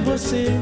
[0.00, 0.60] vocês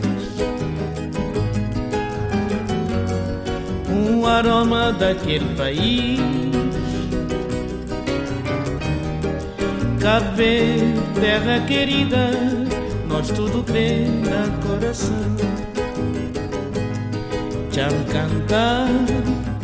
[3.89, 6.21] um aroma daquele país.
[10.01, 10.37] Cabo
[11.21, 12.31] terra querida,
[13.09, 14.07] nós tudo crê
[14.67, 15.37] coração.
[17.71, 18.89] Me cantar,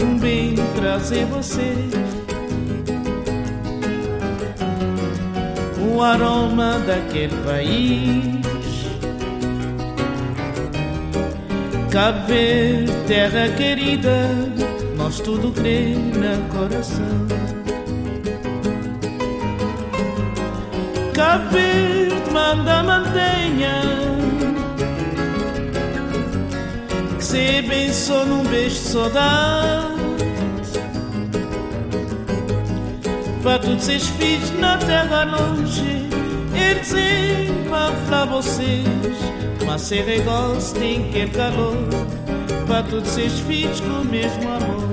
[0.03, 1.99] um bem trazer vocês.
[5.99, 8.38] o aroma daquele país.
[11.91, 14.29] Cabo Verde, terra querida,
[14.97, 17.27] nós tudo crê na coração.
[21.15, 23.83] Cabo Verde, manda mantenha,
[27.17, 29.99] que se abençoe num beijo de saudade.
[33.49, 36.09] para todos esses filhos na terra longe.
[36.55, 36.93] Eles
[37.69, 38.85] vão falar vocês,
[39.69, 41.77] mas ser negócio tem que calor.
[42.67, 44.89] Para todos esses filhos com o mesmo amor.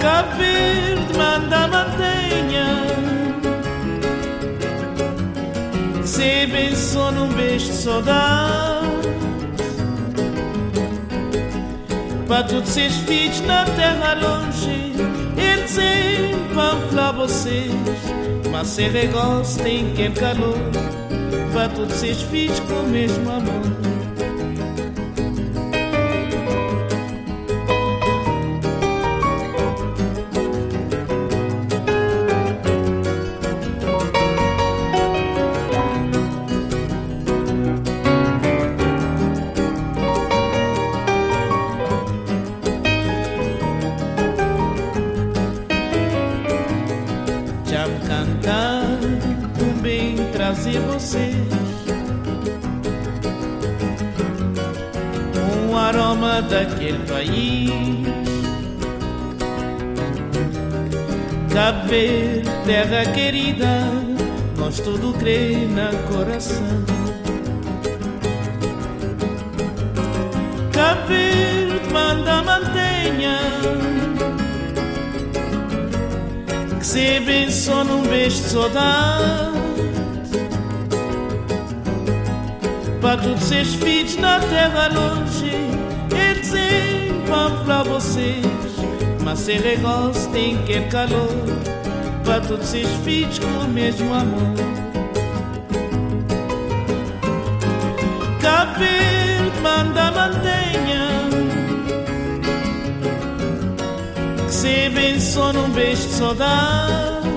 [0.00, 2.66] Cabo Verde manda mantenha.
[6.04, 8.84] Se abençoa num beijo de saudade.
[12.28, 14.92] Para todos esses filhos na terra longe,
[15.36, 15.76] eles
[16.54, 18.33] vão falar vocês.
[18.54, 20.56] Mas se negócio tem que calor,
[21.52, 23.63] para todos esses filhos com o mesmo amor.
[63.24, 63.80] Querida,
[64.58, 66.84] nós tudo crê na coração.
[70.70, 73.38] Cabo Verde, manda mantenha.
[76.78, 79.54] que se abençoe num beijo de saudade.
[83.00, 85.50] Para todos esses filhos na terra longe,
[86.12, 86.50] eles
[87.26, 88.44] vão falar vocês.
[89.22, 91.63] Mas ser negócio tem que calor.
[92.34, 94.56] Para todos esses filhos com o mesmo amor.
[98.42, 98.80] Cabo
[99.62, 101.28] manda mantenha.
[104.48, 107.28] que se abençoe num beijo de saudade.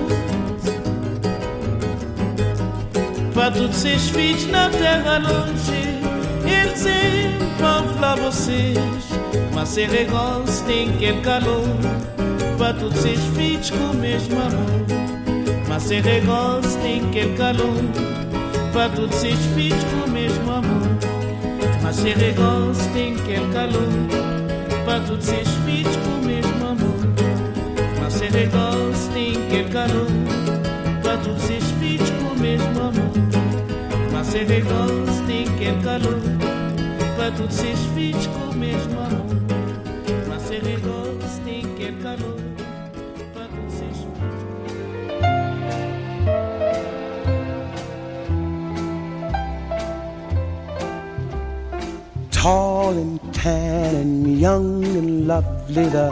[3.32, 6.00] Para todos esses filhos na terra longe,
[6.44, 6.82] eles
[7.60, 8.76] vão falar vocês.
[9.54, 11.97] Mas ser negócio tem que ter calor.
[12.58, 14.84] Para todos esses filhos com o mesmo amor.
[15.68, 17.84] Mas ser negócio tem que ter calor.
[18.72, 20.88] Para todos esses filhos com o mesmo amor.
[21.80, 23.88] Mas ser negócio tem que ter calor.
[24.84, 26.98] Para todos esses filhos com o mesmo amor.
[28.00, 30.08] Mas ser negócio tem que ter calor.
[31.02, 33.12] Para todos esses filhos com o mesmo amor.
[34.12, 35.38] Mas ser negócio tem
[52.38, 55.88] tall and tan and young and lovely.
[55.88, 56.10] The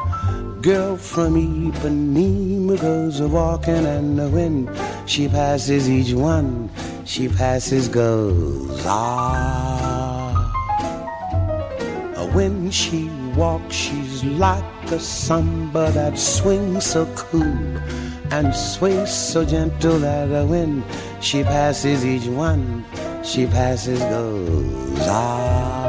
[0.61, 4.69] girl from Ipanema goes a walking, and when
[5.07, 6.69] she passes each one,
[7.05, 10.33] she passes goes ah.
[12.35, 17.57] When she walks, she's like a samba that swings so cool
[18.31, 20.84] and sways so gentle that when
[21.21, 22.84] she passes each one,
[23.22, 25.85] she passes goes ah.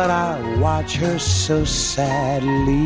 [0.00, 2.80] But I watch her so sadly.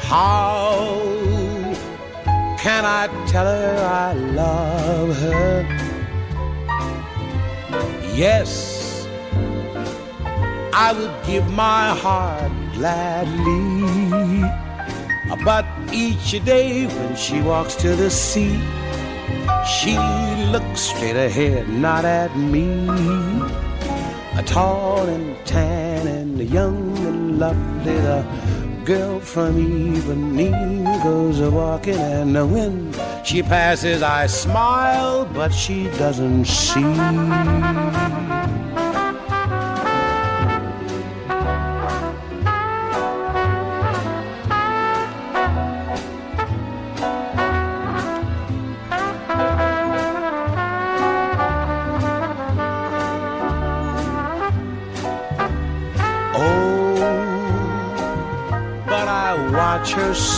[0.00, 1.06] How
[2.58, 5.52] can I tell her I love her?
[8.22, 9.06] Yes,
[10.86, 14.42] I would give my heart gladly.
[15.44, 18.58] But each day when she walks to the sea,
[19.76, 19.94] she
[20.54, 22.66] looks straight ahead, not at me.
[24.36, 28.22] A tall and tan and young and lovely, the
[28.84, 32.92] girl from Ipanema goes a walking, and when
[33.24, 38.15] she passes, I smile, but she doesn't see.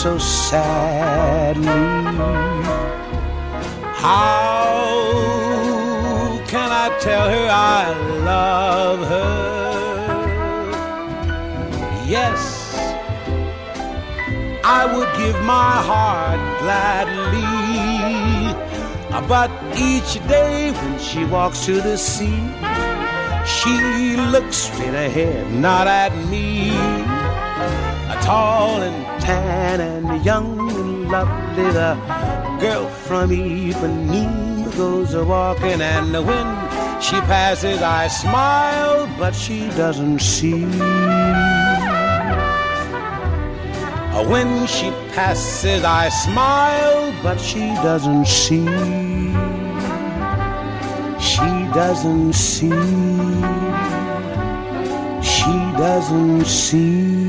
[0.08, 1.66] So sadly.
[4.04, 4.80] How
[6.46, 7.92] can I tell her I
[8.24, 9.36] love her?
[12.06, 12.40] Yes,
[14.64, 17.46] I would give my heart gladly.
[19.28, 22.42] But each day when she walks to the sea,
[23.56, 26.70] she looks straight ahead, not at me.
[28.14, 31.68] A tall and tan and young and lovely.
[31.78, 31.92] The
[32.62, 36.48] girl from Ipanema goes a walking, and when
[37.06, 40.64] she passes, I smile, but she doesn't see.
[44.32, 48.66] When she passes, I smile, but she doesn't see.
[51.30, 52.80] She doesn't see.
[55.32, 55.54] She
[55.84, 57.27] doesn't see.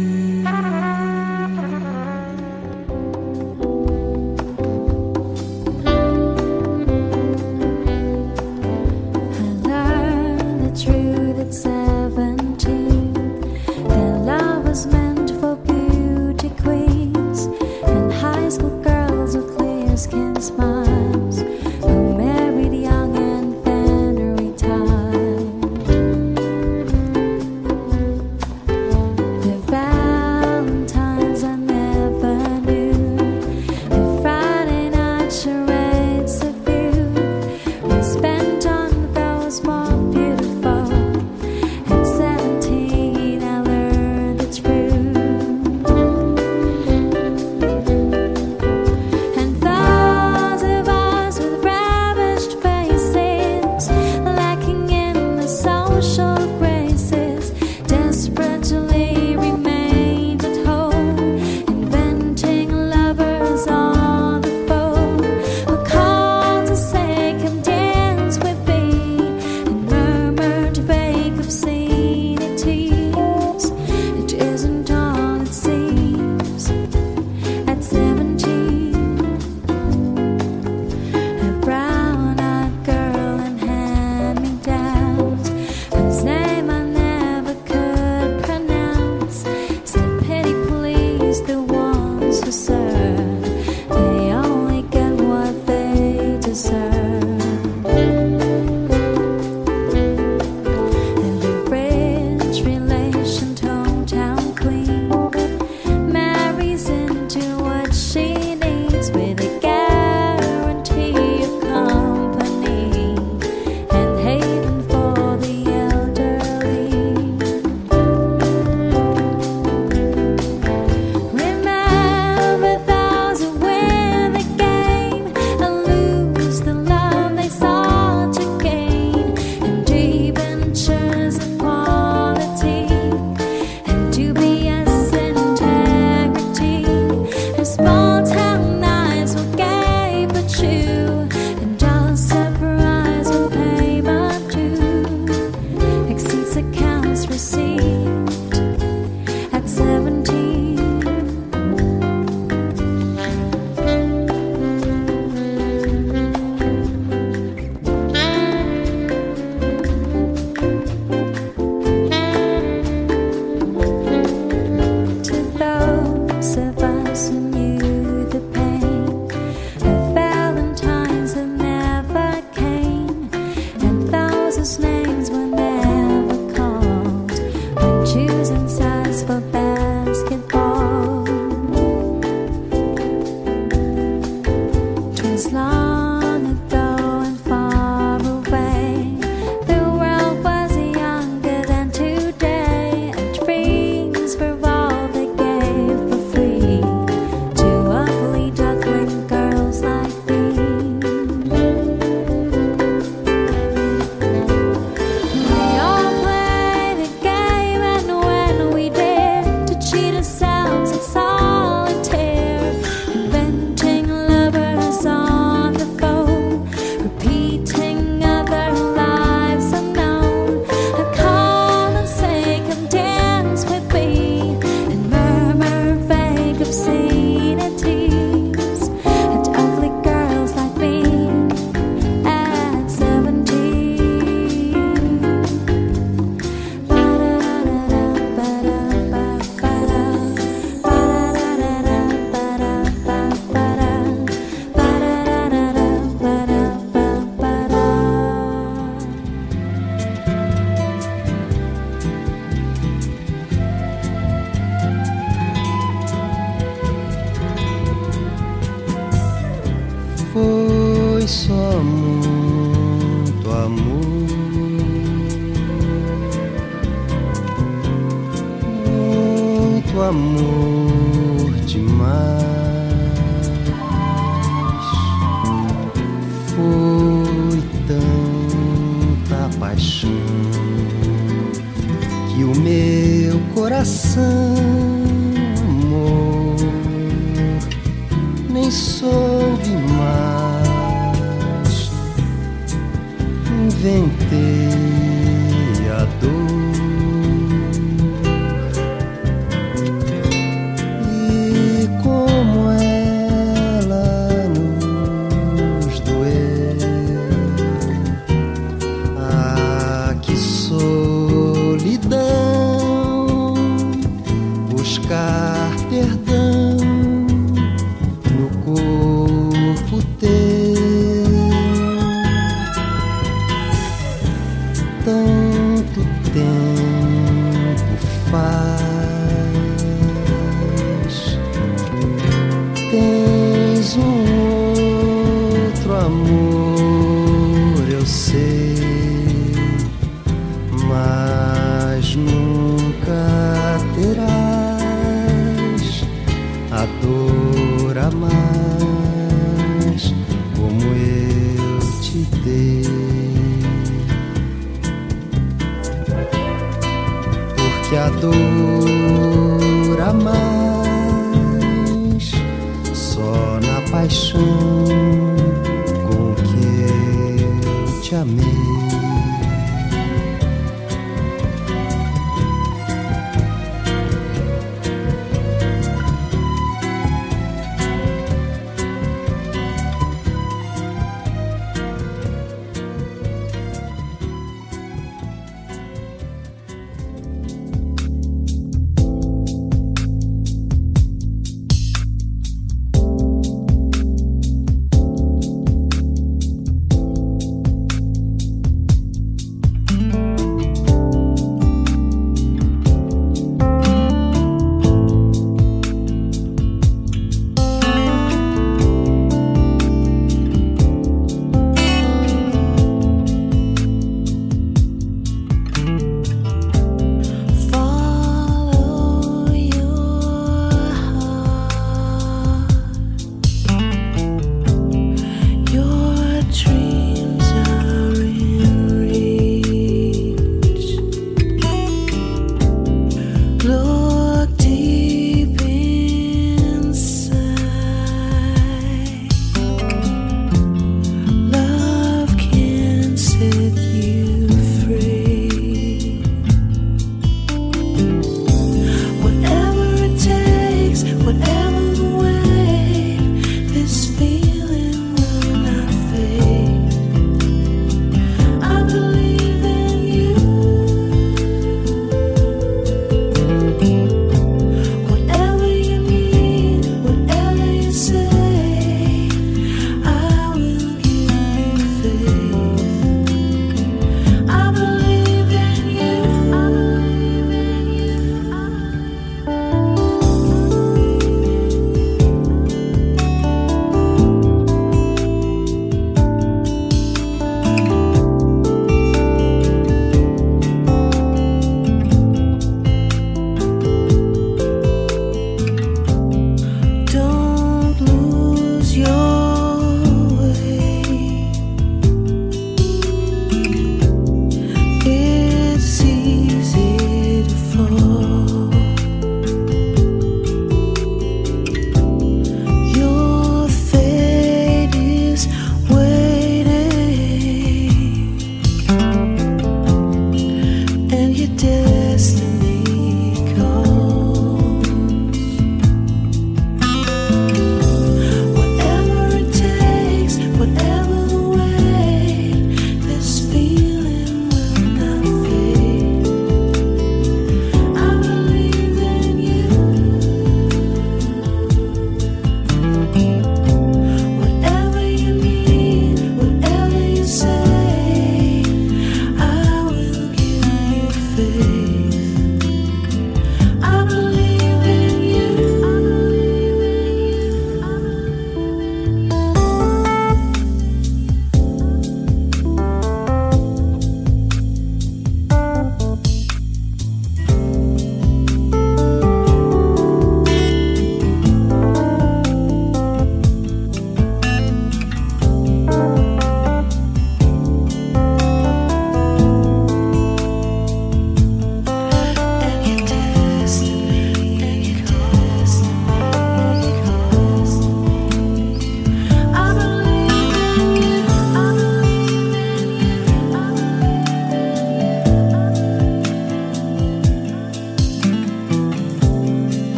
[185.48, 185.99] long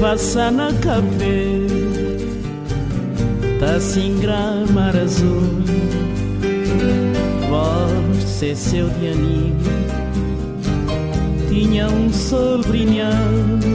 [0.00, 1.78] passa na cabeça
[3.58, 4.14] Tá assim
[4.72, 5.42] mar azul.
[7.48, 9.56] Você seu de anime
[11.48, 13.66] Tinha um sol brilhante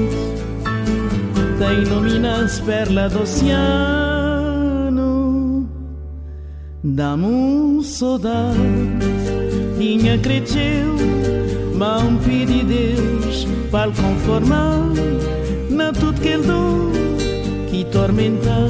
[1.60, 4.14] Da iluminas perla do oceano.
[6.82, 8.58] Dá-me um saudade
[9.78, 10.96] Tinha cresceu
[11.76, 14.84] Mão pedi Deus Para conformar
[15.74, 16.92] Na tudo que ele deu
[17.70, 18.70] Que tormentar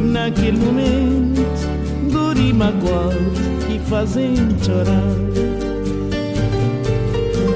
[0.00, 1.44] naquele momento
[2.10, 3.16] dor e magoado
[3.66, 5.16] que fazem chorar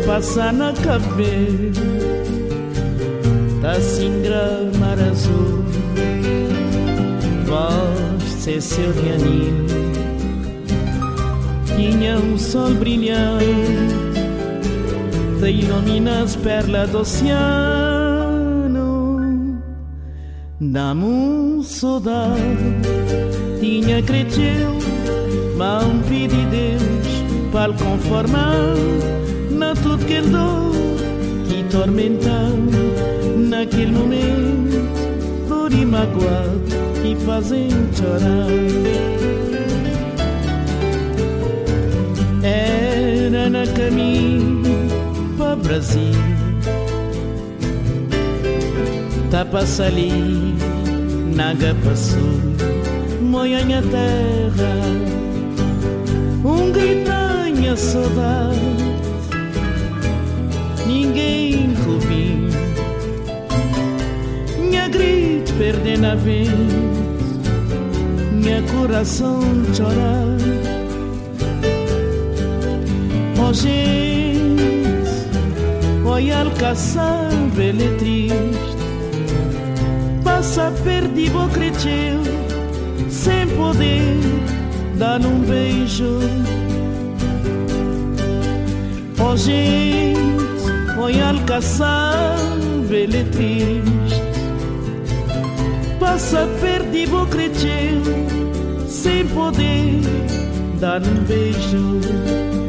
[0.07, 1.81] passa na cabeça
[3.63, 4.23] tá assim
[4.79, 5.65] mar azul
[7.47, 9.67] você seu de anil
[11.77, 13.47] tinha um sol brilhante
[15.41, 17.90] te ilumina as perlas do oceano
[20.71, 22.39] Dá-me um saudade,
[23.59, 24.79] tinha cresceu,
[25.57, 28.77] mas um pedi Deus para conformar.
[29.51, 30.71] Na tudo que deu,
[31.49, 32.53] que tormentar
[33.49, 36.63] naquele momento, dor e magoado
[37.03, 38.47] que fazem chorar.
[42.45, 44.63] Era na caminho
[45.37, 46.40] para Brasil
[49.31, 50.57] Tapa-se ali,
[51.37, 52.21] naga passou,
[53.23, 54.75] moianha terra,
[56.45, 58.59] um gritanha saudade,
[60.85, 62.49] ninguém ouviu,
[64.59, 66.51] minha grito perdendo a vez,
[68.33, 69.41] minha coração
[69.73, 70.27] chorar.
[73.39, 74.61] Oh gente,
[76.05, 77.97] olha alcaçar, bele
[80.41, 82.23] triste passa perdido cresceu
[83.11, 84.17] sem poder
[84.97, 86.19] dar um beijo.
[89.19, 90.19] Oh gente,
[90.99, 92.81] olha alcaçável
[93.33, 94.23] triste,
[95.99, 100.01] passa perdido cresceu sem poder
[100.81, 102.60] dar um beijo.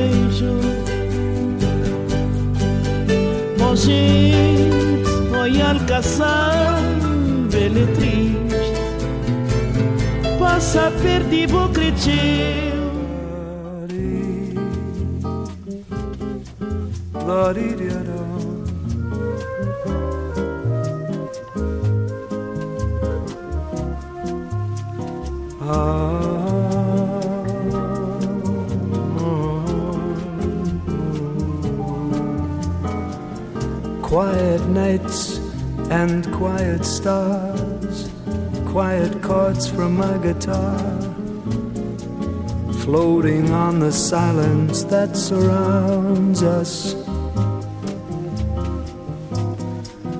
[0.00, 0.60] Beijo.
[5.38, 6.82] Olha alcaçar,
[7.50, 8.74] bele triste,
[10.38, 12.50] passa perdido cresceu.
[34.10, 35.38] Quiet nights
[35.88, 38.10] and quiet stars,
[38.66, 40.80] quiet chords from my guitar,
[42.82, 46.94] floating on the silence that surrounds us.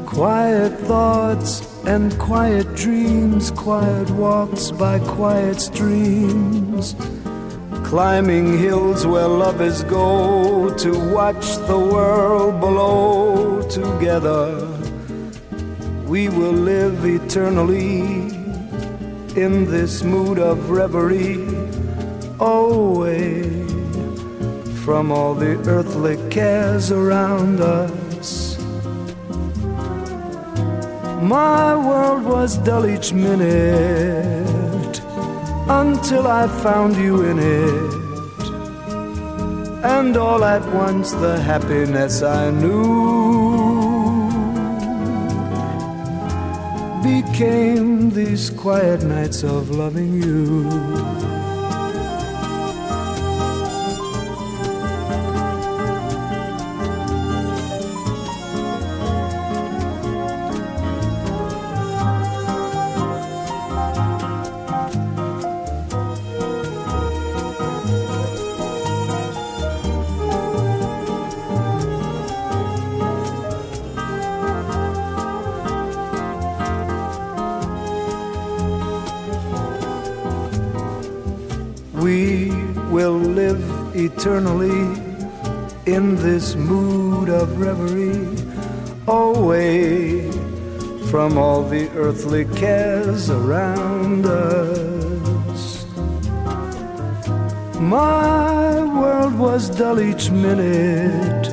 [0.06, 6.94] Quiet thoughts and quiet dreams, quiet walks by quiet streams
[7.90, 14.64] climbing hills where lovers go to watch the world below together.
[16.06, 18.02] We will live eternally
[19.34, 21.44] in this mood of reverie,
[22.38, 23.42] away
[24.84, 28.56] from all the earthly cares around us.
[31.20, 34.49] My world was dull each minute
[35.70, 37.94] until I found you in it.
[39.84, 43.90] And all at once the happiness I knew
[47.02, 51.39] became these quiet nights of loving you.
[84.00, 84.80] Eternally
[85.86, 88.36] in this mood of reverie,
[89.06, 90.30] away
[91.10, 95.84] from all the earthly cares around us.
[97.78, 101.48] My world was dull each minute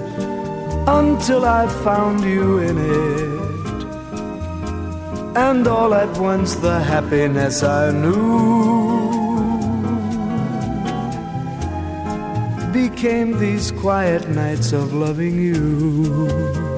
[0.87, 3.37] until I found you in it.
[5.35, 9.16] And all at once the happiness I knew
[12.97, 16.76] became these quiet nights of loving you.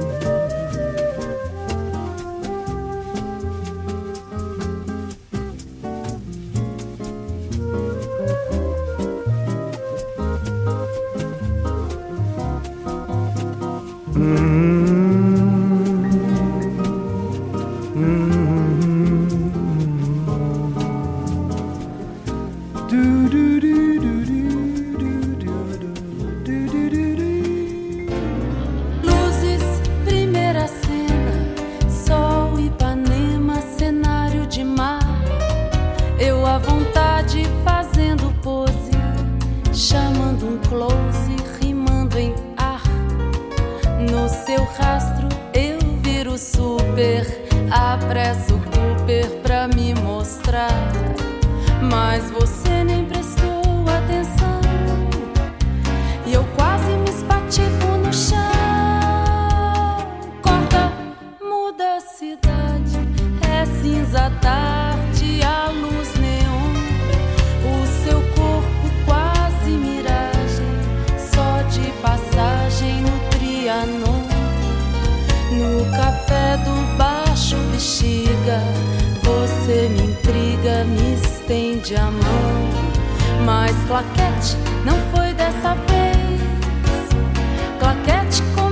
[63.82, 66.74] cinza tarde, a luz neon,
[67.64, 70.68] o seu corpo quase miragem,
[71.18, 74.24] só de passagem no Trianon,
[75.52, 78.62] no café do baixo bexiga,
[79.24, 86.42] você me intriga, me estende a mão, mas claquete não foi dessa vez,
[87.80, 88.69] claquete com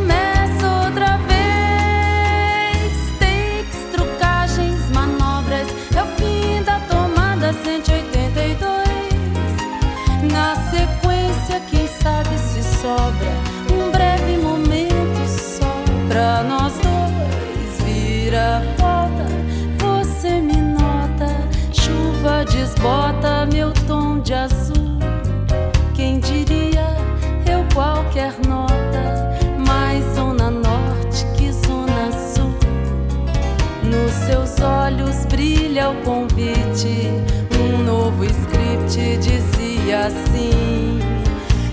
[38.97, 40.99] te dizia assim,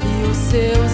[0.02, 0.93] e os seus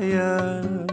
[0.00, 0.84] yeah.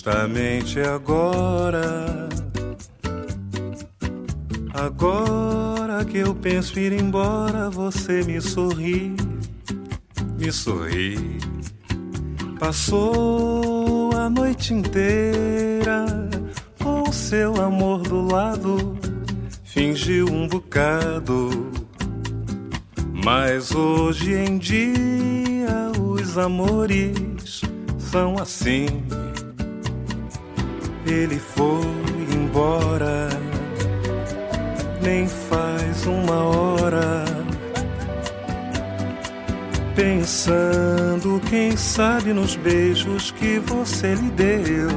[0.00, 2.26] Justamente agora,
[4.72, 9.14] agora que eu penso ir embora, você me sorri,
[10.38, 11.38] me sorri.
[12.58, 16.06] Passou a noite inteira
[16.82, 18.98] com seu amor do lado,
[19.64, 21.70] fingiu um bocado.
[23.22, 27.60] Mas hoje em dia os amores
[27.98, 29.09] são assim.
[31.10, 31.84] Ele foi
[32.34, 33.28] embora,
[35.02, 37.40] nem faz uma hora
[40.00, 44.88] Pensando, quem sabe, nos beijos que você lhe deu.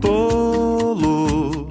[0.00, 1.68] Tolo,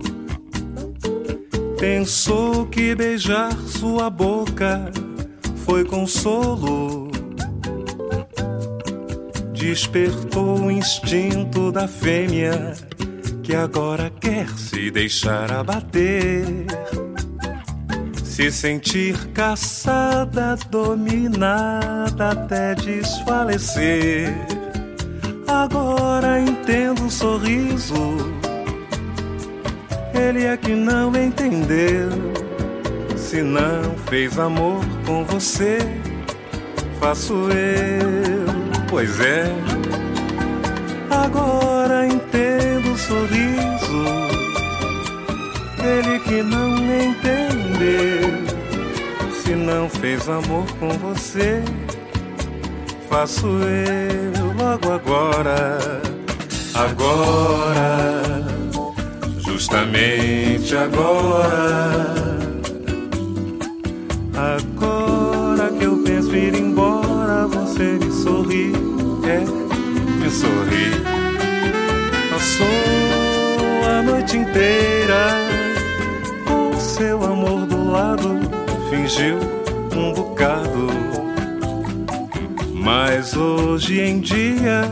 [1.79, 4.91] pensou que beijar sua boca
[5.63, 7.02] foi consolo.
[9.73, 12.75] Despertou o instinto da fêmea
[13.41, 16.45] que agora quer se deixar abater
[18.23, 24.31] se sentir caçada, dominada até desfalecer.
[25.47, 27.95] Agora entendo o sorriso.
[30.13, 32.09] Ele é que não entendeu.
[33.17, 35.79] Se não fez amor com você,
[36.99, 38.42] faço eu.
[38.93, 39.43] Pois é.
[41.09, 44.05] Agora entendo o sorriso.
[45.83, 48.29] Ele que não entendeu
[49.41, 51.63] se não fez amor com você,
[53.09, 55.79] faço eu logo agora,
[56.75, 58.21] agora,
[59.39, 62.13] justamente agora,
[64.35, 64.92] agora
[68.23, 68.71] sorri,
[69.25, 69.39] é,
[70.17, 70.91] me sorri,
[72.31, 72.67] passou
[73.89, 75.27] a noite inteira
[76.45, 78.39] com seu amor do lado
[78.89, 79.39] fingiu
[79.93, 80.87] um bocado.
[82.73, 84.83] Mas hoje em dia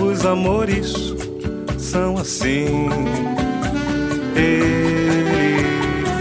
[0.00, 0.94] os amores
[1.76, 2.88] são assim.
[4.34, 5.66] Ele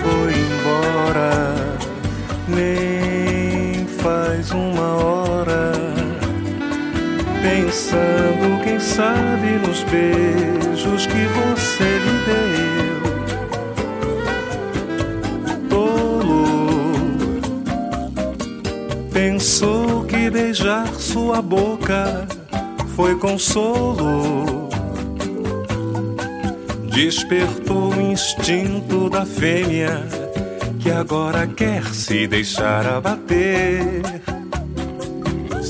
[0.01, 1.55] foi embora,
[2.49, 2.88] nem
[7.89, 12.99] Pensando, quem sabe, nos beijos que você lhe deu.
[19.12, 22.28] Pensou que beijar sua boca
[22.95, 24.69] foi consolo.
[26.93, 30.08] Despertou o instinto da fêmea
[30.80, 34.18] que agora quer se deixar abater.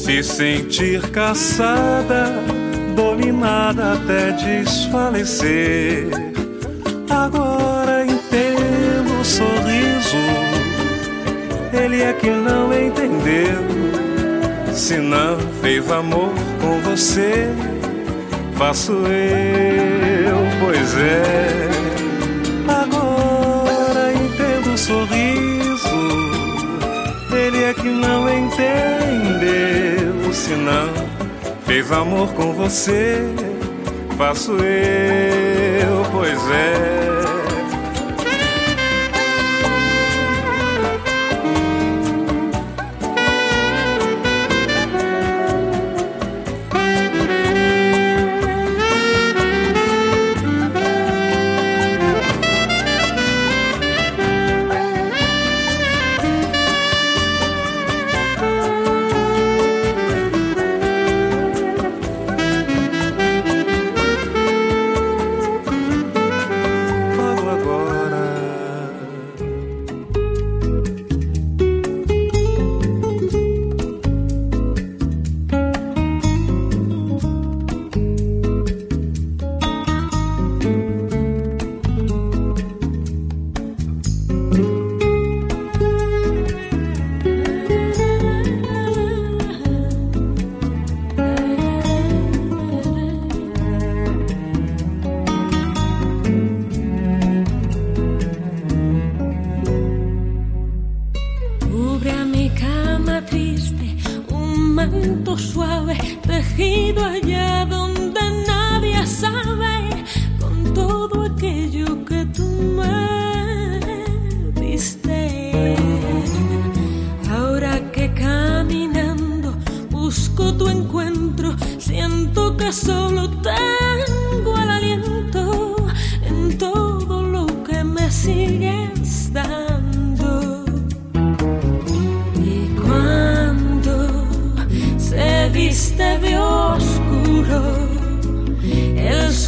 [0.10, 2.34] Se sentir caçada,
[2.96, 6.10] dominada até desfalecer.
[7.08, 10.18] Agora entendo o sorriso
[11.72, 13.62] ele é que não entendeu.
[14.74, 17.48] Se não fez amor com você,
[18.56, 21.70] faço eu, pois é.
[22.68, 25.59] Agora entendo o sorriso.
[30.56, 30.90] Não
[31.66, 33.22] fez amor com você,
[34.18, 37.29] faço eu, pois é.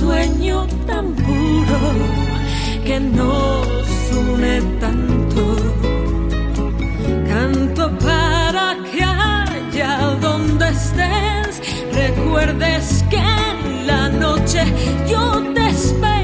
[0.02, 1.80] Sueño tan puro
[2.86, 3.68] que nos
[4.30, 5.44] une tanto.
[7.30, 11.54] Canto para que allá donde estés
[12.02, 14.62] recuerdes que en la noche
[15.12, 15.24] yo
[15.56, 16.21] te esperaré,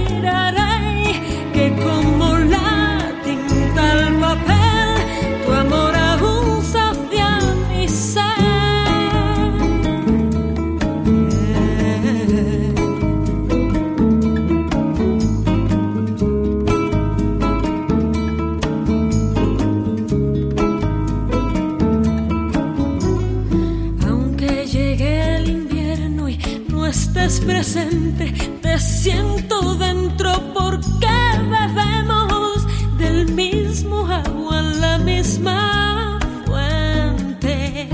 [28.62, 31.08] te siento dentro porque
[31.50, 32.66] bebemos
[32.98, 37.88] del mismo agua, la misma fuente.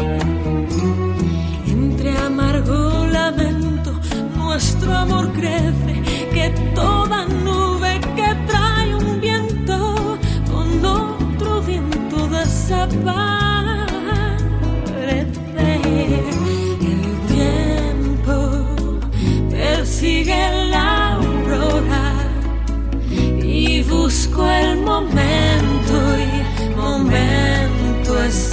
[1.68, 4.00] Entre amargo lamento,
[4.38, 5.83] nuestro amor crece,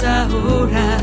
[0.03, 1.00] ahora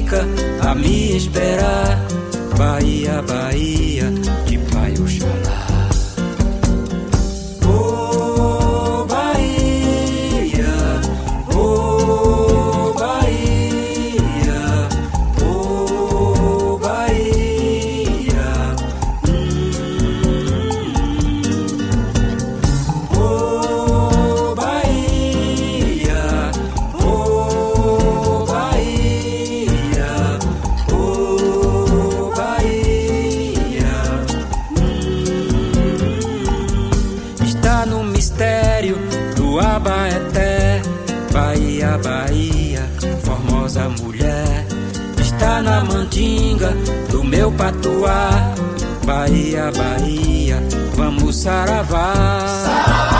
[0.00, 0.26] fica
[0.62, 1.98] a me esperar.
[2.56, 4.12] Bahia, Bahia,
[49.06, 50.62] Bahia, Bahia,
[50.96, 52.14] vamos saravá.
[52.64, 53.19] saravá.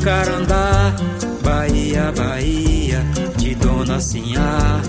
[0.00, 0.94] Jacarandá.
[1.42, 3.04] Bahia, Bahia,
[3.36, 4.80] de Dona Sinhá,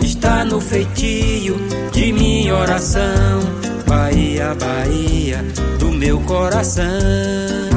[0.00, 1.56] está no feitio
[1.92, 3.40] de minha oração.
[3.86, 5.44] Bahia, Bahia,
[5.78, 7.69] do meu coração.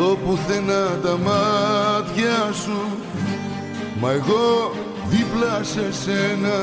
[0.00, 2.80] Πουθενά τα μάτια σου.
[4.00, 4.72] Μα εγώ
[5.08, 6.58] δίπλα σε σένα.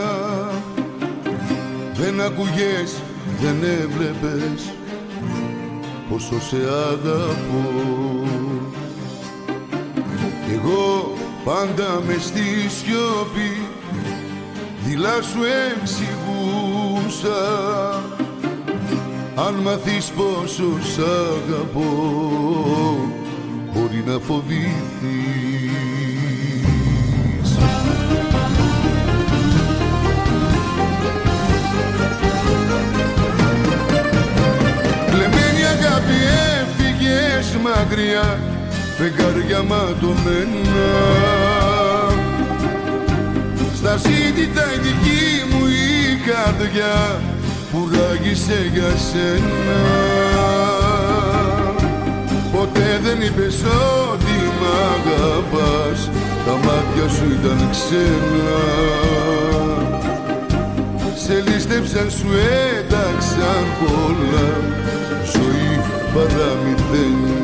[1.94, 3.02] Δεν ακουγες,
[3.42, 4.74] δεν έβλεπες
[6.10, 7.70] Πόσο σε αγαπώ.
[10.54, 11.14] Εγώ
[11.44, 13.68] πάντα με στη σιωπή
[14.86, 15.40] Δειλά σου
[15.72, 17.42] εξηγούσα.
[19.36, 21.92] Αν μάθεις πόσο σ' αγαπώ
[24.06, 24.72] μπορεί να φοβηθείς.
[35.10, 36.18] Κλεμμένη αγάπη
[36.60, 38.40] έφυγες μακριά
[38.98, 40.92] φεγγάρια ματωμένα.
[43.76, 47.22] Στα ζήτητα η δική μου η καρδιά
[47.72, 50.73] που ράγισε για σένα
[52.64, 53.64] Ποτέ δεν είπες
[54.12, 56.10] ότι μ' αγαπάς.
[56.46, 58.60] Τα μάτια σου ήταν ξένα.
[61.16, 62.28] Σε λίστεψαν σου
[62.78, 64.50] έταξαν πολλά.
[65.34, 65.80] Ζωή
[66.14, 67.43] παραμυθένια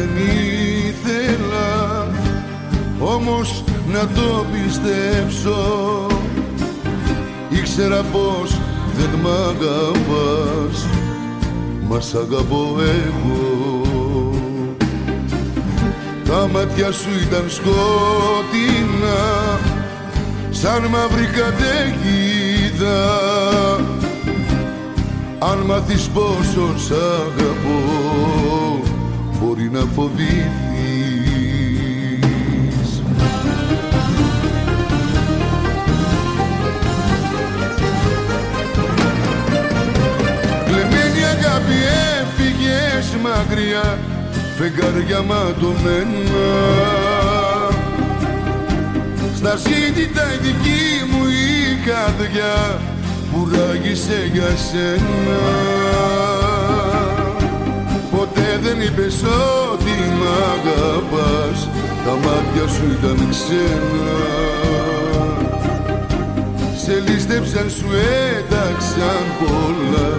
[0.00, 0.16] δεν
[0.86, 2.08] ήθελα
[2.98, 6.06] όμως να το πιστέψω.
[7.50, 8.58] Ήξερα πως
[8.96, 10.86] δεν μ' αγαπάς
[11.88, 14.34] Μας σ' αγαπώ εγώ.
[16.24, 19.18] Τα μάτια σου ήταν σκότεινα
[20.50, 23.08] Σαν μαύρη καταιγίδα.
[25.38, 28.89] Αν μάθεις πόσο σ' αγαπώ
[29.40, 30.22] μπορεί να φοβηθείς.
[40.66, 41.78] Κλεμμένη αγάπη
[42.20, 43.98] έφυγες μακριά
[44.58, 46.48] φεγγάρια ματωμένα.
[49.36, 52.80] Στα ζήτητα η δική μου η καρδιά
[53.32, 55.38] που ράγισε για σένα.
[56.00, 56.39] Ποτέ
[58.80, 59.22] δεν είπες
[59.72, 61.68] ότι μ' αγαπάς
[62.04, 64.18] Τα μάτια σου ήταν ξένα.
[66.82, 67.86] Σε λίστεψαν σου
[68.36, 70.10] έταξαν πολλά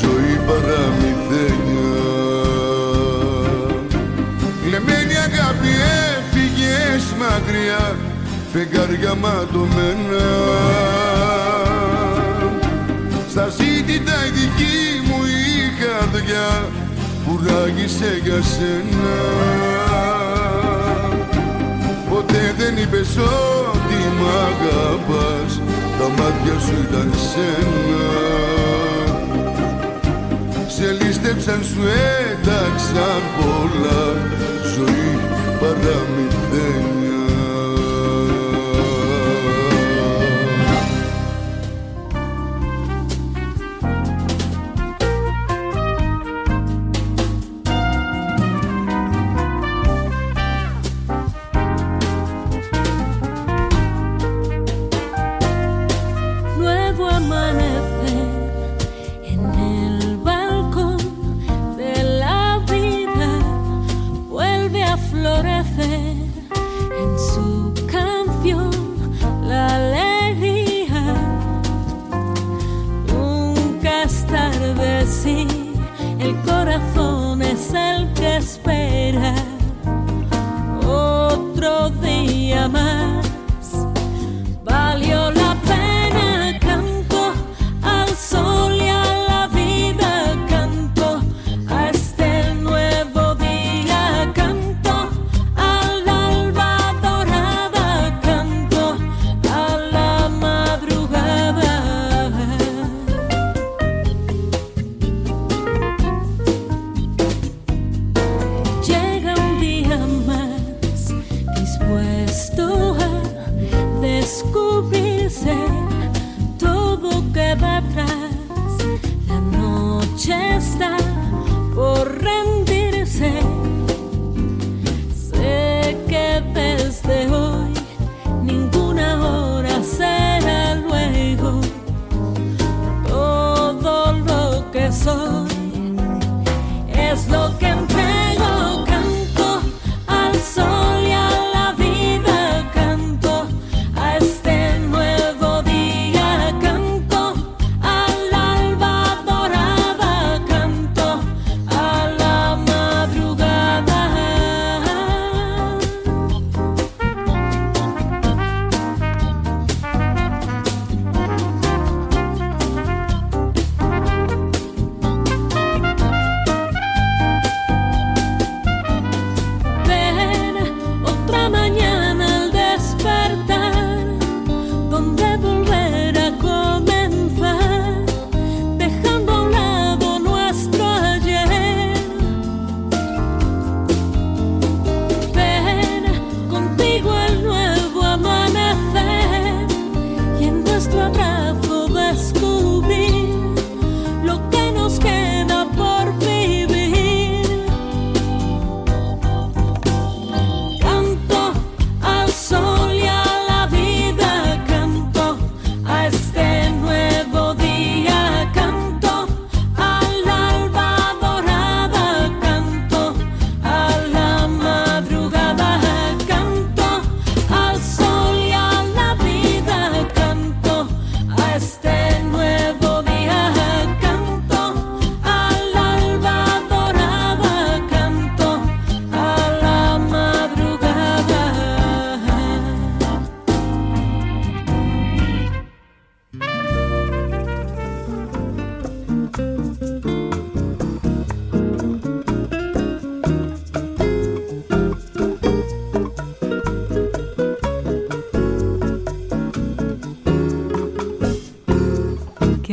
[0.00, 1.98] Ζωή παραμυθένια.
[4.70, 5.72] Λεμένη αγάπη
[6.08, 7.96] έφυγες μακριά
[8.52, 10.28] Φεγγάρια ματωμένα.
[13.30, 16.78] Στα ζήτητα η δική μου η καρδιά
[17.40, 19.16] που ράγισε για σένα.
[22.10, 25.60] Ποτέ δεν είπες ότι μ' αγαπάς.
[25.98, 28.08] Τα μάτια σου ήταν σένα.
[30.68, 31.82] Σε λίστεψαν σου
[32.30, 34.04] έταξαν πολλά.
[34.76, 35.10] Ζωή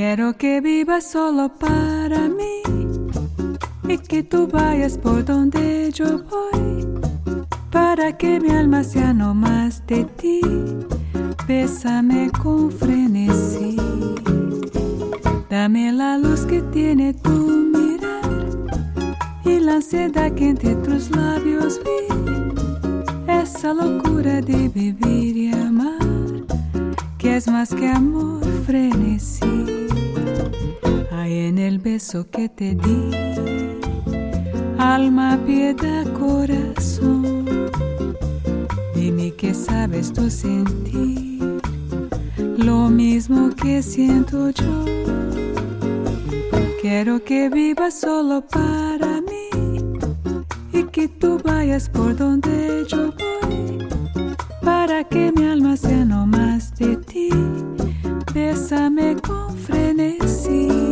[0.07, 2.61] Quiero que vivas solo para mí
[3.89, 6.87] y que tú vayas por donde yo voy,
[7.69, 10.39] para que mi alma sea no más de ti.
[11.45, 13.75] Bésame con frenesí.
[15.49, 17.37] Dame la luz que tiene tu
[17.75, 18.31] mirar
[19.43, 23.29] y la ansiedad que entre tus labios vi.
[23.29, 25.99] Esa locura de vivir y amar,
[27.17, 29.56] que es más que amor frenesí
[31.27, 33.11] en el beso que te di.
[34.77, 37.45] Alma, piedad, corazón,
[38.95, 41.59] dime que sabes tú sentir
[42.57, 44.85] lo mismo que siento yo.
[46.81, 49.49] Quiero que vivas solo para mí
[50.71, 53.87] y que tú vayas por donde yo voy,
[54.61, 57.29] para que mi alma sea no más de ti.
[58.33, 60.86] Bésame con frenesí.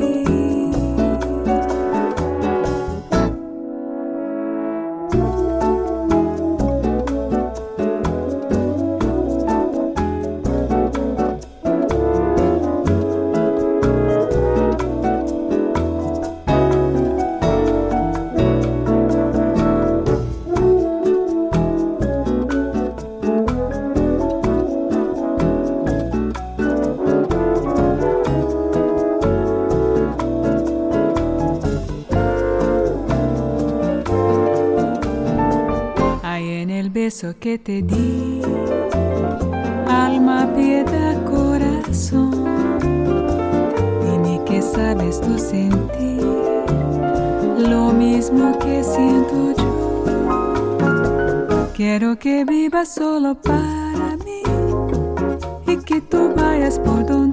[37.45, 38.41] Que te di,
[39.87, 42.43] alma, piedad, corazón,
[44.01, 46.23] dime que sabes tú sentir.
[47.59, 50.05] Lo mismo que siento yo.
[51.75, 54.41] Quiero que vivas solo para mí
[55.67, 57.24] y que tú vayas por donde